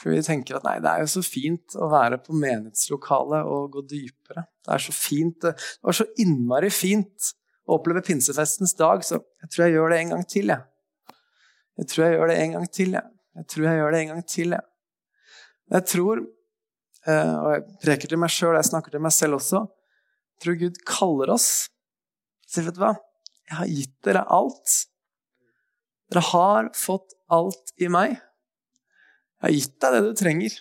[0.00, 3.74] For vi tenker at nei, det er jo så fint å være på menighetslokalet og
[3.74, 4.46] gå dypere.
[4.64, 5.52] Det er så fint, det
[5.84, 7.34] var så innmari fint
[7.68, 10.64] å oppleve pinsefestens dag, så jeg tror jeg gjør det en gang til, jeg.
[11.80, 13.12] Jeg tror jeg gjør det en gang til, jeg.
[13.40, 14.66] Jeg tror jeg gjør det en gang til, jeg.
[15.70, 16.24] Jeg tror,
[17.06, 19.62] eh, og jeg preker til meg sjøl, jeg snakker til meg selv også,
[20.42, 21.68] tror Gud kaller oss.
[22.48, 22.94] Så vet du hva?
[23.50, 24.76] Jeg har gitt dere alt.
[26.10, 28.16] Dere har fått alt i meg.
[29.40, 30.56] Jeg har gitt deg det du trenger.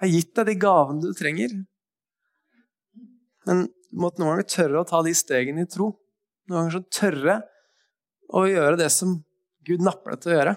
[0.02, 1.52] har gitt deg de gavene du trenger.
[3.48, 5.92] Men du noen ganger tørre å ta de stegene i tro.
[6.48, 7.36] Noen ganger så tørre
[8.30, 9.18] å gjøre det som
[9.66, 10.56] Gud napper deg til å gjøre.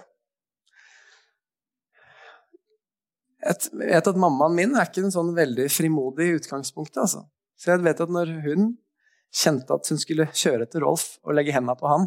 [3.44, 7.02] Jeg vet at mammaen min er ikke en sånn veldig frimodig i utgangspunktet.
[7.02, 7.26] altså.
[7.58, 8.72] Så jeg vet at når hun
[9.34, 12.06] kjente at hun skulle kjøre til Rolf og legge hendene på han,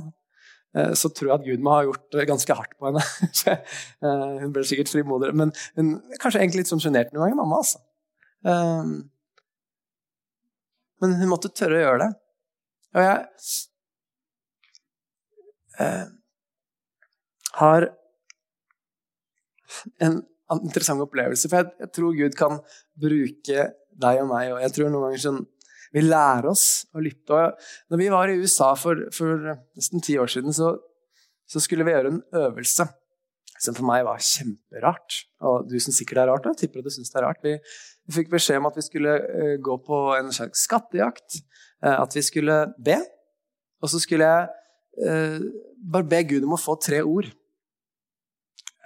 [0.77, 3.03] eh, så tror jeg at Gud må ha gjort det ganske hardt på henne.
[4.07, 7.39] Eh, hun ble sikkert frimodigere, men hun er kanskje egentlig litt sånn sjenert noen ganger,
[7.39, 7.61] mamma.
[7.63, 7.81] altså.
[8.47, 8.91] Ehm,
[11.01, 12.09] men hun måtte tørre å gjøre det.
[12.97, 13.17] Og jeg
[15.83, 16.05] eh,
[17.61, 17.87] har
[20.05, 20.21] en
[20.61, 22.61] interessant opplevelse, for jeg tror Gud kan
[22.97, 23.67] bruke
[24.01, 24.51] deg og meg.
[24.53, 25.41] Og jeg tror noen ganger sånn,
[25.95, 27.33] vi lærer oss å lytte.
[27.33, 30.73] Og når vi var i USA for, for nesten ti år siden, så,
[31.47, 32.87] så, skulle vi gjøre en øvelse
[33.57, 35.21] som for meg var kjemperart.
[35.49, 37.41] Og du som sikkert er rart, jeg tipper at du syns det er rart.
[37.45, 41.39] Vi, vi, fikk beskjed om at vi skulle uh, gå på en slags skattejakt.
[41.81, 42.99] Uh, at vi skulle be.
[43.81, 44.51] Og så skulle jeg
[45.07, 45.41] uh,
[45.81, 47.33] bare be Gud om å få tre ord.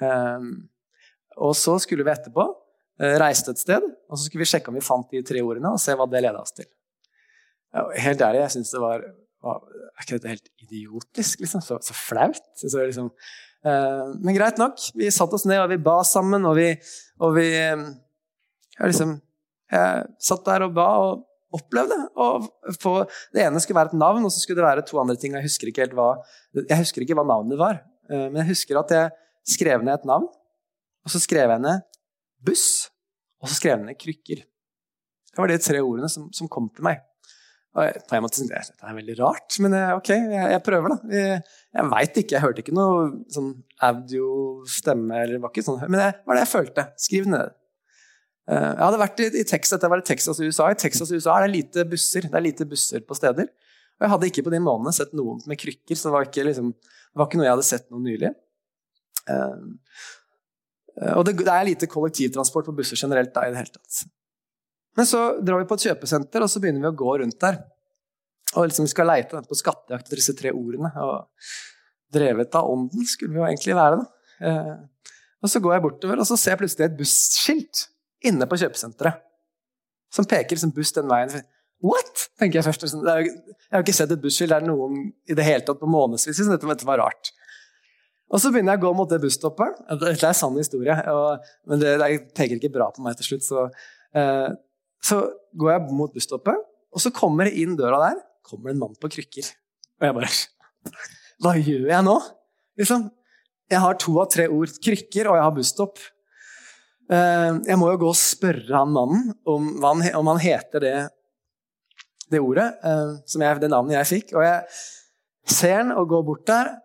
[0.01, 2.60] og så skulle vi etterpå Eh,
[2.99, 5.81] reiste et sted, og så skulle vi sjekke om vi fant de tre ordene, og
[5.81, 6.67] se hva det leda oss til.
[7.71, 9.03] Ja, helt ærlig, jeg syns det var,
[9.45, 9.63] var,
[9.95, 11.43] Er ikke dette helt idiotisk?
[11.43, 11.63] Liksom?
[11.63, 12.43] Så, så flaut.
[12.59, 13.11] Så liksom,
[13.63, 14.79] eh, men greit nok.
[14.97, 16.71] Vi satte oss ned, og vi ba sammen, og vi,
[17.23, 19.19] og vi ja, liksom,
[19.71, 21.21] Jeg satt der og ba og
[21.55, 21.97] opplevde.
[22.19, 22.49] Og
[22.81, 22.97] på,
[23.35, 25.37] det ene skulle være et navn, og så skulle det være to andre ting.
[25.37, 26.11] Jeg husker ikke helt hva,
[26.59, 27.79] jeg husker ikke hva navnet var,
[28.11, 29.13] uh, men jeg husker at jeg
[29.55, 30.27] skrev ned et navn.
[31.01, 31.87] Og så skrev jeg ned
[32.45, 32.89] buss,
[33.41, 34.43] og så skrev han ned krykker.
[35.31, 36.99] Det var de tre ordene som, som kom til meg.
[37.71, 40.47] Og jeg, på en måte tenkte jeg dette er veldig rart, men jeg, ok, jeg,
[40.51, 41.15] jeg prøver, da.
[41.15, 41.37] Jeg,
[41.77, 43.53] jeg veit ikke, jeg hørte ikke noe sånn
[43.87, 46.85] audio-stemme, eller var ikke sånn, men det var det jeg følte.
[46.99, 47.55] Skriv ned.
[48.51, 50.67] Eh, jeg hadde vært i, i Texas, dette var i Texas USA.
[50.67, 53.47] I Texas USA er det lite busser det er lite busser på steder.
[53.47, 56.47] Og jeg hadde ikke på de månedene sett noen med krykker, så det var ikke,
[56.49, 58.33] liksom, det var ikke noe jeg hadde sett noe nylig.
[60.99, 64.01] Uh, og det, det, er lite kollektivtransport på busser generelt da, i det hele tatt.
[64.99, 67.61] Men så drar vi på et kjøpesenter, og så begynner vi å gå rundt der.
[68.57, 70.91] Og liksom vi skal leite på skattejakt etter disse tre ordene.
[70.99, 71.53] Og
[72.11, 74.01] drevet av ånden skulle vi jo egentlig være.
[74.01, 74.49] da.
[74.49, 74.73] Eh,
[75.41, 77.85] og så går jeg bortover, og så ser jeg plutselig et busskilt
[78.27, 79.23] inne på kjøpesenteret.
[80.11, 81.31] Som peker som buss den veien.
[81.81, 82.27] What?!
[82.37, 82.83] tenker jeg først.
[82.83, 83.05] Liksom.
[83.07, 83.31] Jeg
[83.71, 86.87] har ikke sett et busskilt der noen i det hele tatt på månedsvis dette, dette
[86.89, 87.31] var rart.
[88.31, 89.81] Og så begynner jeg å gå mot det busstoppet.
[89.99, 93.43] Dette er sann historie, og, men det, det, peker ikke bra på meg til slutt.
[93.43, 93.65] Så,
[94.15, 94.49] eh,
[95.03, 95.21] så
[95.59, 99.09] går jeg mot busstoppet, og så kommer det inn døra der kommer en mann på
[99.11, 99.51] krykker.
[99.99, 100.31] Og jeg bare
[101.41, 102.17] Hva gjør jeg nå?
[102.77, 103.07] Liksom.
[103.71, 104.73] Jeg har to av tre ord.
[104.83, 106.01] Krykker, og jeg har busstopp.
[107.11, 110.95] Eh, jeg må jo gå og spørre han mannen om, han, om han heter det,
[112.31, 114.35] det ordet, eh, jeg, det navnet jeg fikk.
[114.37, 116.75] Og jeg ser han og går bort der,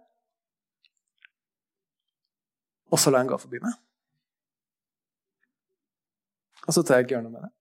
[2.97, 3.77] og så lar han gå forbi meg.
[6.67, 7.53] Og så tør jeg ikke gjøre noe med det.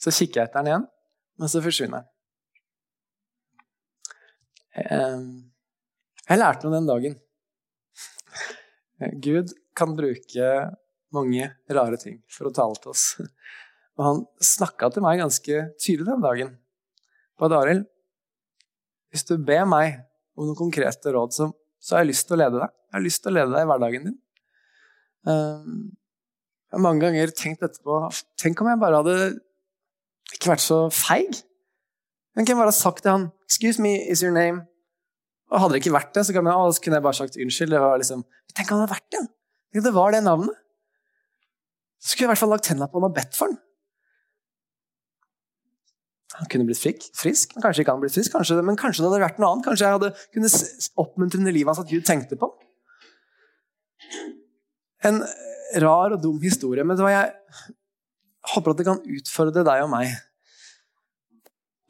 [0.00, 0.86] Så kikker jeg etter han igjen,
[1.38, 2.08] men så forsvinner han.
[6.30, 7.18] Jeg lærte noe den dagen.
[9.20, 10.48] Gud kan bruke
[11.14, 13.04] mange rare ting for å tale til oss.
[13.98, 16.52] Og han snakka til meg ganske tydelig den dagen.
[17.36, 17.86] På Arild,
[19.10, 19.98] hvis du ber meg
[20.38, 21.48] om noen konkrete råd, så,
[21.80, 22.72] så, har jeg lyst til å lede deg.
[22.90, 24.18] Jeg har lyst til å lede deg i hverdagen din.
[25.28, 27.98] Jeg har mange ganger tenkt etterpå
[28.40, 29.16] Tenk om jeg bare hadde
[30.32, 31.42] ikke vært så feig.
[32.36, 34.66] Men hvem bare ha sagt til han 'Excuse me, is your name?'
[35.50, 37.70] Og Hadde det ikke vært det, så jeg, så kunne jeg bare sagt unnskyld.
[37.74, 39.22] Det var liksom, Tenk om det hadde vært det!
[39.74, 40.54] Tenk det var det navnet.
[42.00, 43.58] Så skulle jeg i hvert fall lagt tenna på han og bedt for han.
[46.38, 48.32] Han kunne blitt frisk, frisk men kanskje ikke han blitt frisk.
[48.32, 49.66] Kanskje, men kanskje det hadde vært noe annet.
[49.66, 52.48] Kanskje jeg hadde kunnet oppmuntre livet hans at Gud tenkte på.
[55.06, 55.22] En
[55.80, 57.32] rar og dum historie, men jeg
[58.54, 60.12] håper at det kan utfordre deg og meg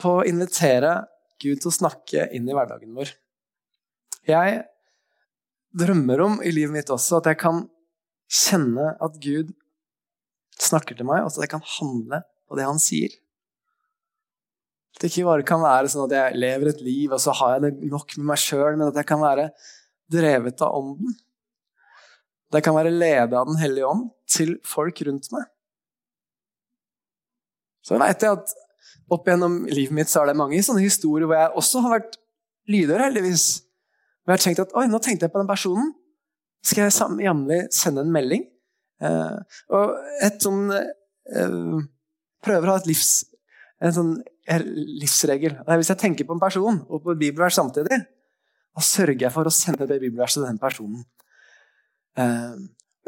[0.01, 0.95] på å invitere
[1.41, 3.13] Gud til å snakke inn i hverdagen vår.
[4.29, 4.61] Jeg
[5.77, 7.65] drømmer om i livet mitt også at jeg kan
[8.31, 9.55] kjenne at Gud
[10.61, 13.15] snakker til meg, og at jeg kan handle på det han sier.
[14.95, 17.57] At det ikke bare kan være sånn at jeg lever et liv, og så har
[17.57, 19.51] jeg det nok med meg sjøl, men at jeg kan være
[20.11, 21.17] drevet av Ånden.
[22.51, 25.47] Jeg kan være ledet av Den hellige ånd til folk rundt meg.
[27.87, 28.55] Så veit jeg at
[29.11, 32.19] opp gjennom livet mitt så er det mange sånne historier hvor jeg også har vært
[32.71, 33.47] lydhør, heldigvis.
[34.23, 35.93] Hvor jeg har tenkt at oi, nå tenkte jeg på den personen.
[36.67, 38.45] Skal jeg jevnlig sende en melding?
[39.01, 41.55] Eh, og et sånn eh,
[42.41, 43.09] Prøver å ha et livs,
[43.85, 44.13] en sånn
[44.49, 45.59] livsregel.
[45.69, 49.49] Hvis jeg tenker på en person og på et bibelvers samtidig, da sørger jeg for
[49.49, 51.03] å sende det bibelverset til den personen.
[52.19, 52.55] Eh,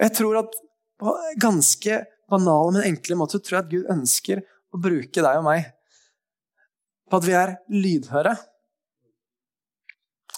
[0.02, 0.56] jeg tror at
[1.02, 5.46] på ganske banale, men enkle måter tror jeg at Gud ønsker å bruke deg og
[5.46, 5.70] meg
[7.10, 8.32] på at vi er lydhøre.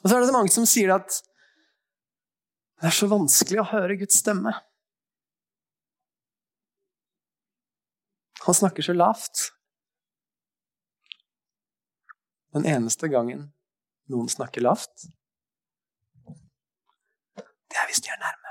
[0.02, 1.20] Og så er det så mange som sier at
[2.80, 4.52] det er så vanskelig å høre Guds stemme.
[8.44, 9.46] Han snakker så lavt.
[12.52, 13.46] Den eneste gangen
[14.12, 15.06] noen snakker lavt,
[17.74, 18.43] det er hvis de er nærme.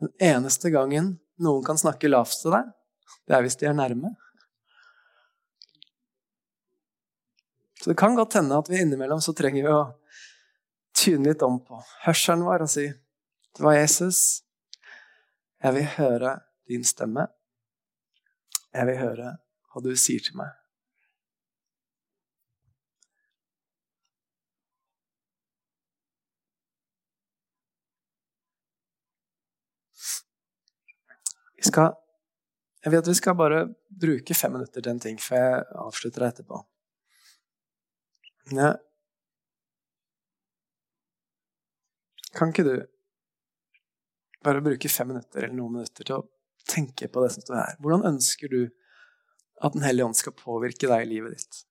[0.00, 2.68] Den eneste gangen noen kan snakke lavt til deg,
[3.28, 4.12] det er hvis de er nærme.
[7.80, 9.82] Så det kan godt hende at vi innimellom så trenger vi å
[11.00, 14.44] tyne litt om på hørselen vår og si Det var Jesus.
[15.60, 16.34] Jeg vil høre
[16.68, 17.26] din stemme.
[18.70, 19.32] Jeg vil høre
[19.72, 20.59] hva du sier til meg.
[31.60, 31.92] Vi skal,
[32.80, 33.64] jeg vet vi skal bare
[34.02, 36.60] bruke fem minutter til en ting for jeg avslutter det etterpå.
[38.56, 38.70] Ja.
[42.32, 42.74] Kan ikke du
[44.40, 46.26] bare bruke fem minutter eller noen minutter til å
[46.70, 47.80] tenke på det som står her?
[47.82, 48.62] Hvordan ønsker du
[49.60, 51.64] at Den hellige ånd skal påvirke deg i livet ditt?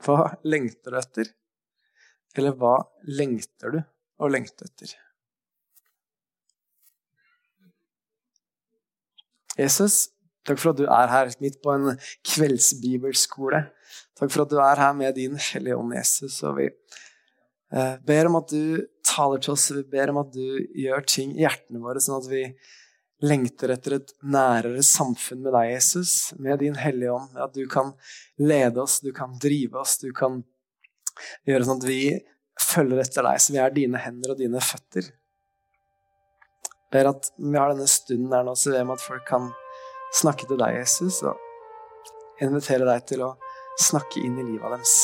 [0.00, 1.34] Hva lengter du etter?
[2.36, 3.82] Eller hva lengter du
[4.16, 4.94] å lengte etter?
[9.58, 10.06] Jesus,
[10.46, 11.96] takk for at du er her midt på en
[12.28, 13.66] kveldsbibelskole.
[14.16, 16.38] Takk for at du er her med din Hellige Ånd, Jesus.
[16.46, 20.44] Og vi eh, ber om at du taler til oss, vi ber om at du
[20.76, 22.42] gjør ting i hjertene våre, sånn at vi
[23.24, 27.36] lengter etter et nærere samfunn med deg, Jesus, med din Hellige Ånd.
[27.40, 27.94] At du kan
[28.40, 30.42] lede oss, du kan drive oss, du kan
[31.48, 32.00] gjøre sånn at vi
[32.60, 35.08] følger etter deg, så vi er dine hender og dine føtter.
[36.96, 39.50] Jeg ber at vi har denne stunden her nå, så ber vi at folk kan
[40.16, 41.36] snakke til deg, Jesus, og
[42.40, 43.34] invitere deg til å
[43.76, 44.94] snakke inn i livet deres.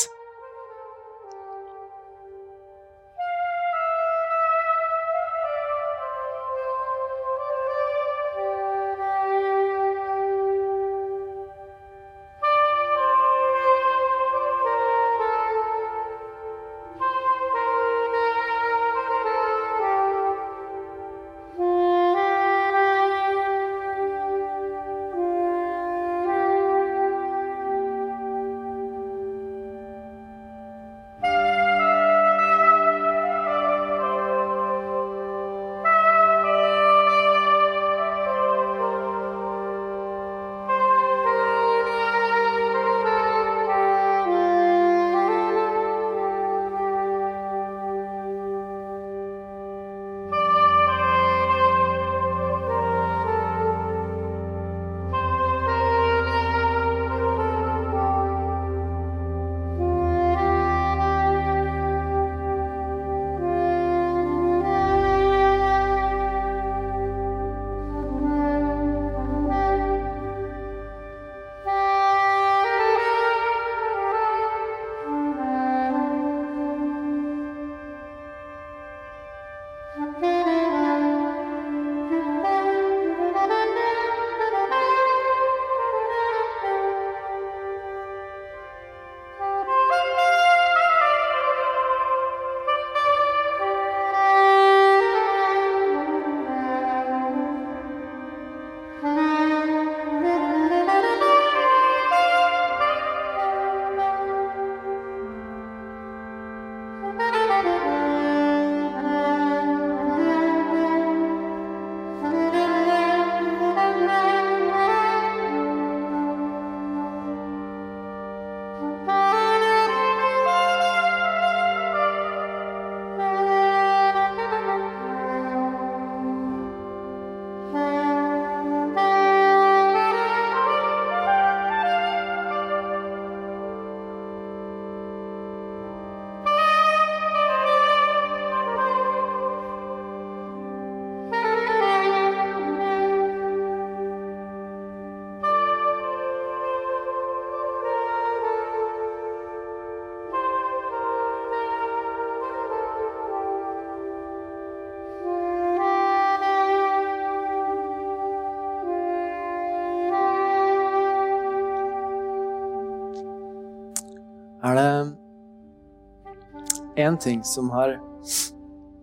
[167.03, 167.97] Én ting som har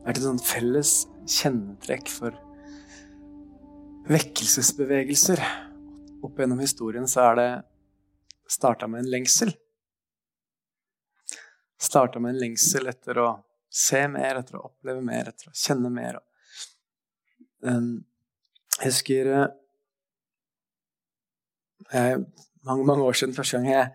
[0.05, 0.93] vært et sånt felles
[1.29, 2.37] kjennetrekk for
[4.11, 5.43] vekkelsesbevegelser
[6.25, 7.51] opp gjennom historien, så er det
[8.51, 9.53] starta med en lengsel.
[11.81, 13.29] Starta med en lengsel etter å
[13.71, 16.19] se mer, etter å oppleve mer, etter å kjenne mer.
[17.61, 19.49] Jeg husker eh,
[21.91, 22.21] jeg,
[22.67, 23.89] mange, mange år siden første gang jeg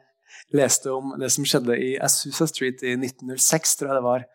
[0.56, 4.26] leste om det som skjedde i Asusa Street i 1906, tror jeg det var.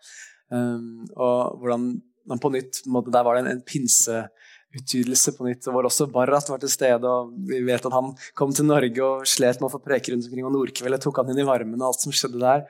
[0.50, 1.90] Um, og hvordan
[2.31, 6.11] man på nytt måte, Der var det en, en pinseutgytelse på nytt, Og hvor også
[6.12, 7.07] Barrat var til stede.
[7.07, 10.26] og Vi vet at han kom til Norge og slet med å få preke rundt
[10.29, 12.66] omkring, og Nordkveldet tok han inn i varmen og alt som skjedde der.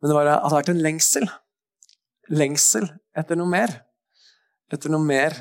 [0.00, 1.28] Men det var, hadde vært en lengsel.
[2.30, 3.72] Lengsel etter noe mer.
[4.72, 5.34] Etter noe mer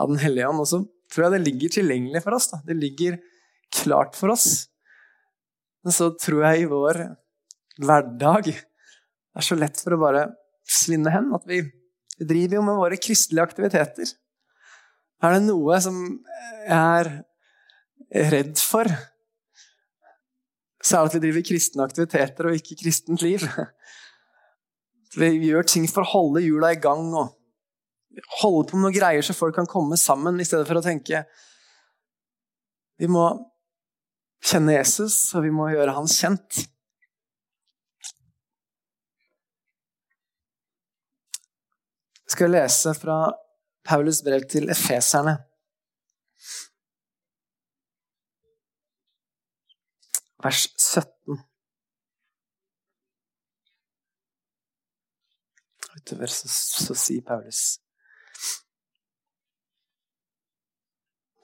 [0.00, 0.62] av Den hellige ånd.
[0.62, 0.82] Og så
[1.12, 2.50] tror jeg det ligger tilgjengelig for oss.
[2.52, 2.62] Da.
[2.66, 3.20] Det ligger
[3.74, 4.66] klart for oss.
[5.86, 6.98] Men så tror jeg i vår
[7.78, 10.22] hverdag det er så lett for å bare
[10.66, 11.28] svinne hen.
[11.36, 11.60] At vi,
[12.16, 14.10] vi driver jo med våre kristelige aktiviteter.
[15.22, 16.00] Er det noe som
[16.66, 17.12] jeg er
[18.32, 18.90] redd for,
[20.82, 23.44] så er det at vi driver kristne aktiviteter og ikke kristent liv.
[25.16, 27.36] Vi gjør ting for å holde hjula i gang og
[28.40, 31.22] holde på med noen greier så folk kan komme sammen, i stedet for å tenke
[32.96, 33.28] vi må
[34.44, 36.62] kjenne Jesus, og vi må gjøre han kjent.
[42.26, 43.18] Jeg skal lese fra
[43.86, 45.38] Paulus brev til efeserne.
[50.46, 51.38] vers 17.
[55.96, 57.78] Utover så, så sier Paulus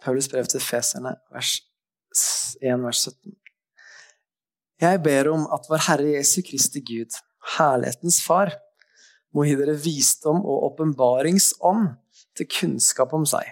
[0.02, 1.60] Paulus brev til Feserne, vers
[2.62, 3.34] 1, vers 17.
[4.82, 7.14] Jeg ber om at vår Herre Jesu Kristi Gud,
[7.56, 8.54] herlighetens Far,
[9.34, 11.92] må gi dere visdom og åpenbaringsånd
[12.38, 13.46] til kunnskap om seg,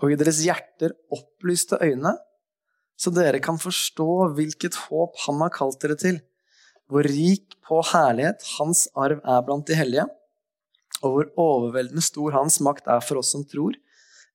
[0.00, 2.14] og gi deres hjerter opplyste øyne,
[2.96, 6.20] så dere kan forstå hvilket håp Han har kalt dere til,
[6.88, 10.06] hvor rik på herlighet Hans arv er blant de hellige,
[11.02, 13.76] og hvor overveldende stor Hans makt er for oss som tror,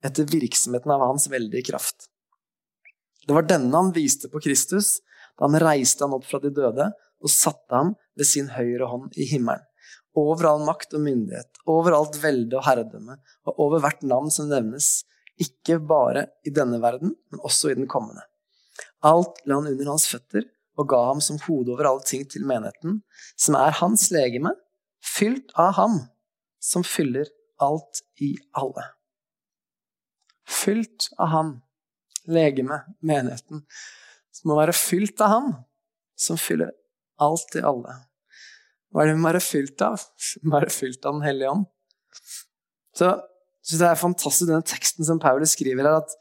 [0.06, 2.11] etter virksomheten av Hans veldige kraft.
[3.28, 5.00] Det var denne han viste på Kristus
[5.38, 6.90] da han reiste han opp fra de døde
[7.22, 9.66] og satte ham ved sin høyre hånd i himmelen.
[10.18, 13.16] Over all makt og myndighet, over alt velde og herredømme,
[13.48, 15.06] og over hvert navn som nevnes,
[15.40, 18.26] ikke bare i denne verden, men også i den kommende.
[19.08, 20.50] Alt la han under hans føtter
[20.80, 23.00] og ga ham som hode over alle ting til menigheten,
[23.40, 24.54] som er hans legeme,
[25.02, 25.98] fylt av ham
[26.62, 27.30] som fyller
[27.62, 28.86] alt i alle.
[30.48, 31.52] Fylt av ham,
[32.30, 33.64] legeme, menigheten,
[34.32, 35.52] som må være fylt av Han,
[36.20, 36.74] som fyller
[37.22, 37.98] alt i alle.
[38.92, 40.02] Hva er det vi må være fylt av?
[40.42, 41.68] Vi må være fylt av Den hellige ånd.
[42.98, 46.16] Så jeg det er fantastisk denne teksten som Paulus skriver her, at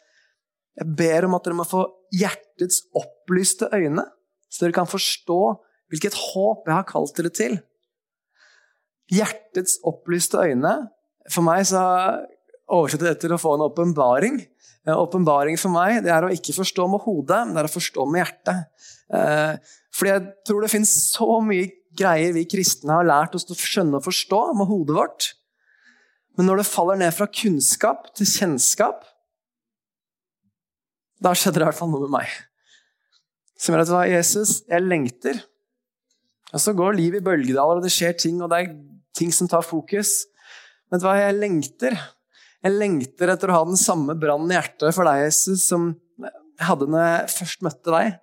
[0.80, 1.82] jeg ber om at dere må få
[2.14, 4.04] hjertets opplyste øyne,
[4.50, 5.40] så dere kan forstå
[5.90, 7.56] hvilket håp jeg har kalt dere til.
[9.10, 10.74] Hjertets opplyste øyne
[11.30, 11.80] For meg så
[12.70, 14.38] oversetter det til å få en åpenbaring.
[14.88, 18.22] Åpenbaring for meg det er å ikke forstå med hodet, det er å forstå med
[18.22, 18.86] hjertet.
[19.12, 21.68] Eh, fordi jeg tror det finnes så mye
[21.98, 25.28] greier vi kristne har lært oss å skjønne og forstå med hodet vårt.
[26.38, 29.02] Men når det faller ned fra kunnskap til kjennskap,
[31.20, 32.30] da skjedde det i hvert fall noe med meg.
[33.60, 35.42] Som gjør at hva, Jesus, jeg lengter.
[36.54, 38.70] Og så går livet i bølgedaler, og det skjer ting, og det er
[39.18, 40.22] ting som tar fokus.
[40.90, 41.98] Men hva, jeg lengter.
[42.60, 46.66] Jeg lengter etter å ha den samme brannen i hjertet for deg, Jesus, som jeg
[46.68, 48.18] hadde når jeg først møtte deg.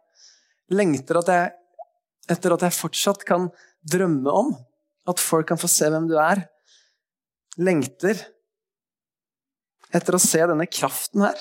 [0.78, 1.52] Lengter at jeg,
[2.36, 3.48] etter at jeg fortsatt kan
[3.88, 4.52] drømme om
[5.10, 6.44] at folk kan få se hvem du er.
[7.58, 8.20] Lengter
[9.96, 11.40] etter å se denne kraften her.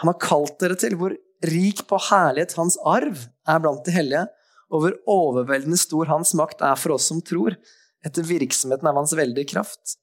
[0.00, 1.14] Han har kalt dere til hvor
[1.46, 4.24] rik på herlighet hans arv er blant de hellige,
[4.72, 7.58] og hvor overveldende stor hans makt er for oss som tror,
[8.02, 9.98] etter virksomheten av hans veldige kraft.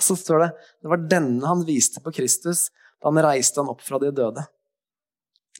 [0.00, 0.50] Så står det
[0.82, 2.68] det var denne han viste på Kristus
[2.98, 4.42] da han reiste han opp fra de døde.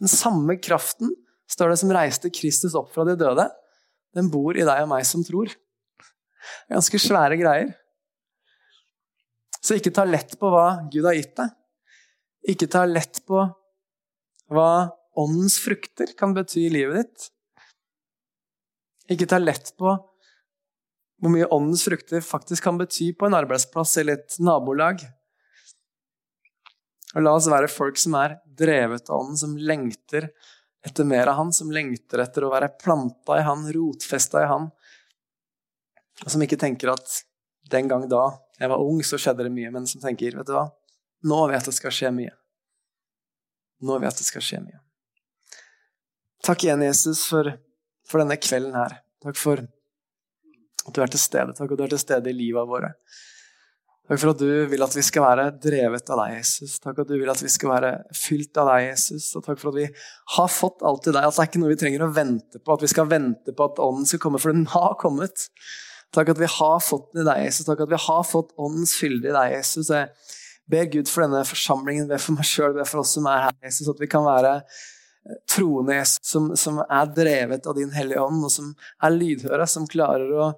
[0.01, 1.13] Den samme kraften
[1.51, 3.47] står det som reiste Kristus opp fra de døde,
[4.15, 5.53] den bor i deg og meg som tror.
[6.71, 7.75] Ganske svære greier.
[9.65, 11.53] Så ikke ta lett på hva Gud har gitt deg.
[12.55, 13.41] Ikke ta lett på
[14.53, 14.71] hva
[15.17, 17.31] åndens frukter kan bety i livet ditt.
[19.15, 19.95] Ikke ta lett på
[21.23, 25.05] hvor mye åndens frukter faktisk kan bety på en arbeidsplass eller et nabolag.
[27.15, 30.29] Og la oss være folk som er drevet av ånden, som lengter
[30.85, 34.69] etter mer av han, som lengter etter å være planta i han, rotfesta i han,
[36.23, 37.21] og som ikke tenker at
[37.73, 38.27] den gang da
[38.61, 40.69] jeg var ung, så skjedde det mye, men som tenker vet du hva,
[41.27, 42.35] nå vet jeg at det skal skje mye.
[43.85, 44.81] Nå vet jeg at det skal skje mye.
[46.45, 47.49] Takk igjen, Jesus, for,
[48.07, 48.99] for denne kvelden her.
[49.25, 49.65] Takk for
[50.85, 51.55] at du er til stede.
[51.57, 52.95] Takk at du er til stede i livet våre.
[54.05, 56.77] Takk for at du vil at vi skal være drevet av deg, Jesus.
[56.85, 59.31] Takk at du vil at vi skal være fylt av deg, Jesus.
[59.39, 59.87] Og takk for at vi
[60.37, 61.25] har fått alt til deg.
[61.25, 63.69] At det er ikke noe vi trenger å vente på, at vi skal vente på
[63.71, 65.49] at Ånden skal komme, for den har kommet.
[66.15, 67.65] Takk at vi har fått den i deg, Jesus.
[67.71, 69.89] Takk at vi har fått Åndens fylde i deg, Jesus.
[69.89, 70.13] Jeg
[70.71, 73.57] ber Gud for denne forsamlingen, ber for meg sjøl, ber for oss som er her,
[73.65, 74.59] Jesus, at vi kan være
[75.49, 78.73] troende Jesus, som, som, er drevet av din Hellige Ånd, og som
[79.03, 80.49] er lydhøre, som klarer å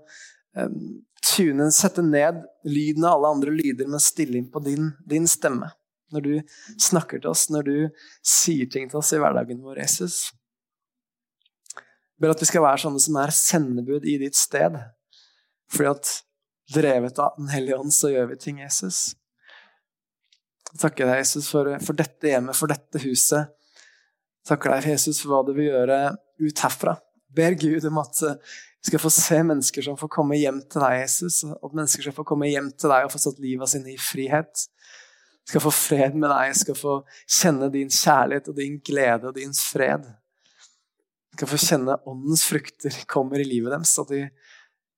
[0.59, 0.81] um,
[1.27, 5.71] tune, sette ned lyden av alle andre lyder, men stille inn på din, din, stemme.
[6.15, 6.35] Når du
[6.83, 7.77] snakker til oss, når du
[8.27, 10.31] sier ting til oss i hverdagen vår, Jesus.
[11.75, 14.79] Jeg ber at vi skal være sånne som er sendebud i ditt sted.
[15.73, 16.13] Fordi at
[16.75, 19.17] drevet av Den hellige ånd, så gjør vi ting, Jesus.
[20.73, 23.56] Jeg takker deg, Jesus, for, for dette hjemmet, for dette huset.
[24.47, 25.99] Takker deg, Jesus, for hva du vil gjøre
[26.43, 26.95] ut herfra.
[27.37, 28.55] Ber Gud om at vi eh,
[28.87, 31.41] skal få se mennesker som får komme hjem til deg, Jesus.
[31.51, 34.69] At mennesker skal få komme hjem til deg og få satt livet sine i frihet.
[35.47, 36.95] Skal få fred med deg, skal få
[37.27, 40.07] kjenne din kjærlighet og din glede og din fred.
[41.35, 44.23] Skal få kjenne åndens frukter kommer i livet deres, at de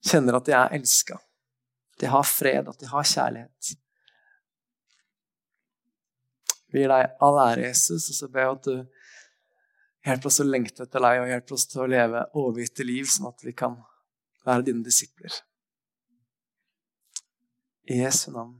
[0.05, 1.19] kjenner at de er elska.
[1.97, 3.75] At de har fred, at de har kjærlighet.
[6.69, 8.98] Vi gir deg all ære, Jesus, og så ber jeg at du
[10.07, 13.31] Hjelp oss å lengte etter deg, og hjelp oss til å leve overgitte liv, sånn
[13.33, 13.77] at vi kan
[14.47, 15.41] være dine disipler.
[17.89, 18.59] I Jesu navn.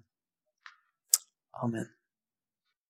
[1.63, 1.98] Amen.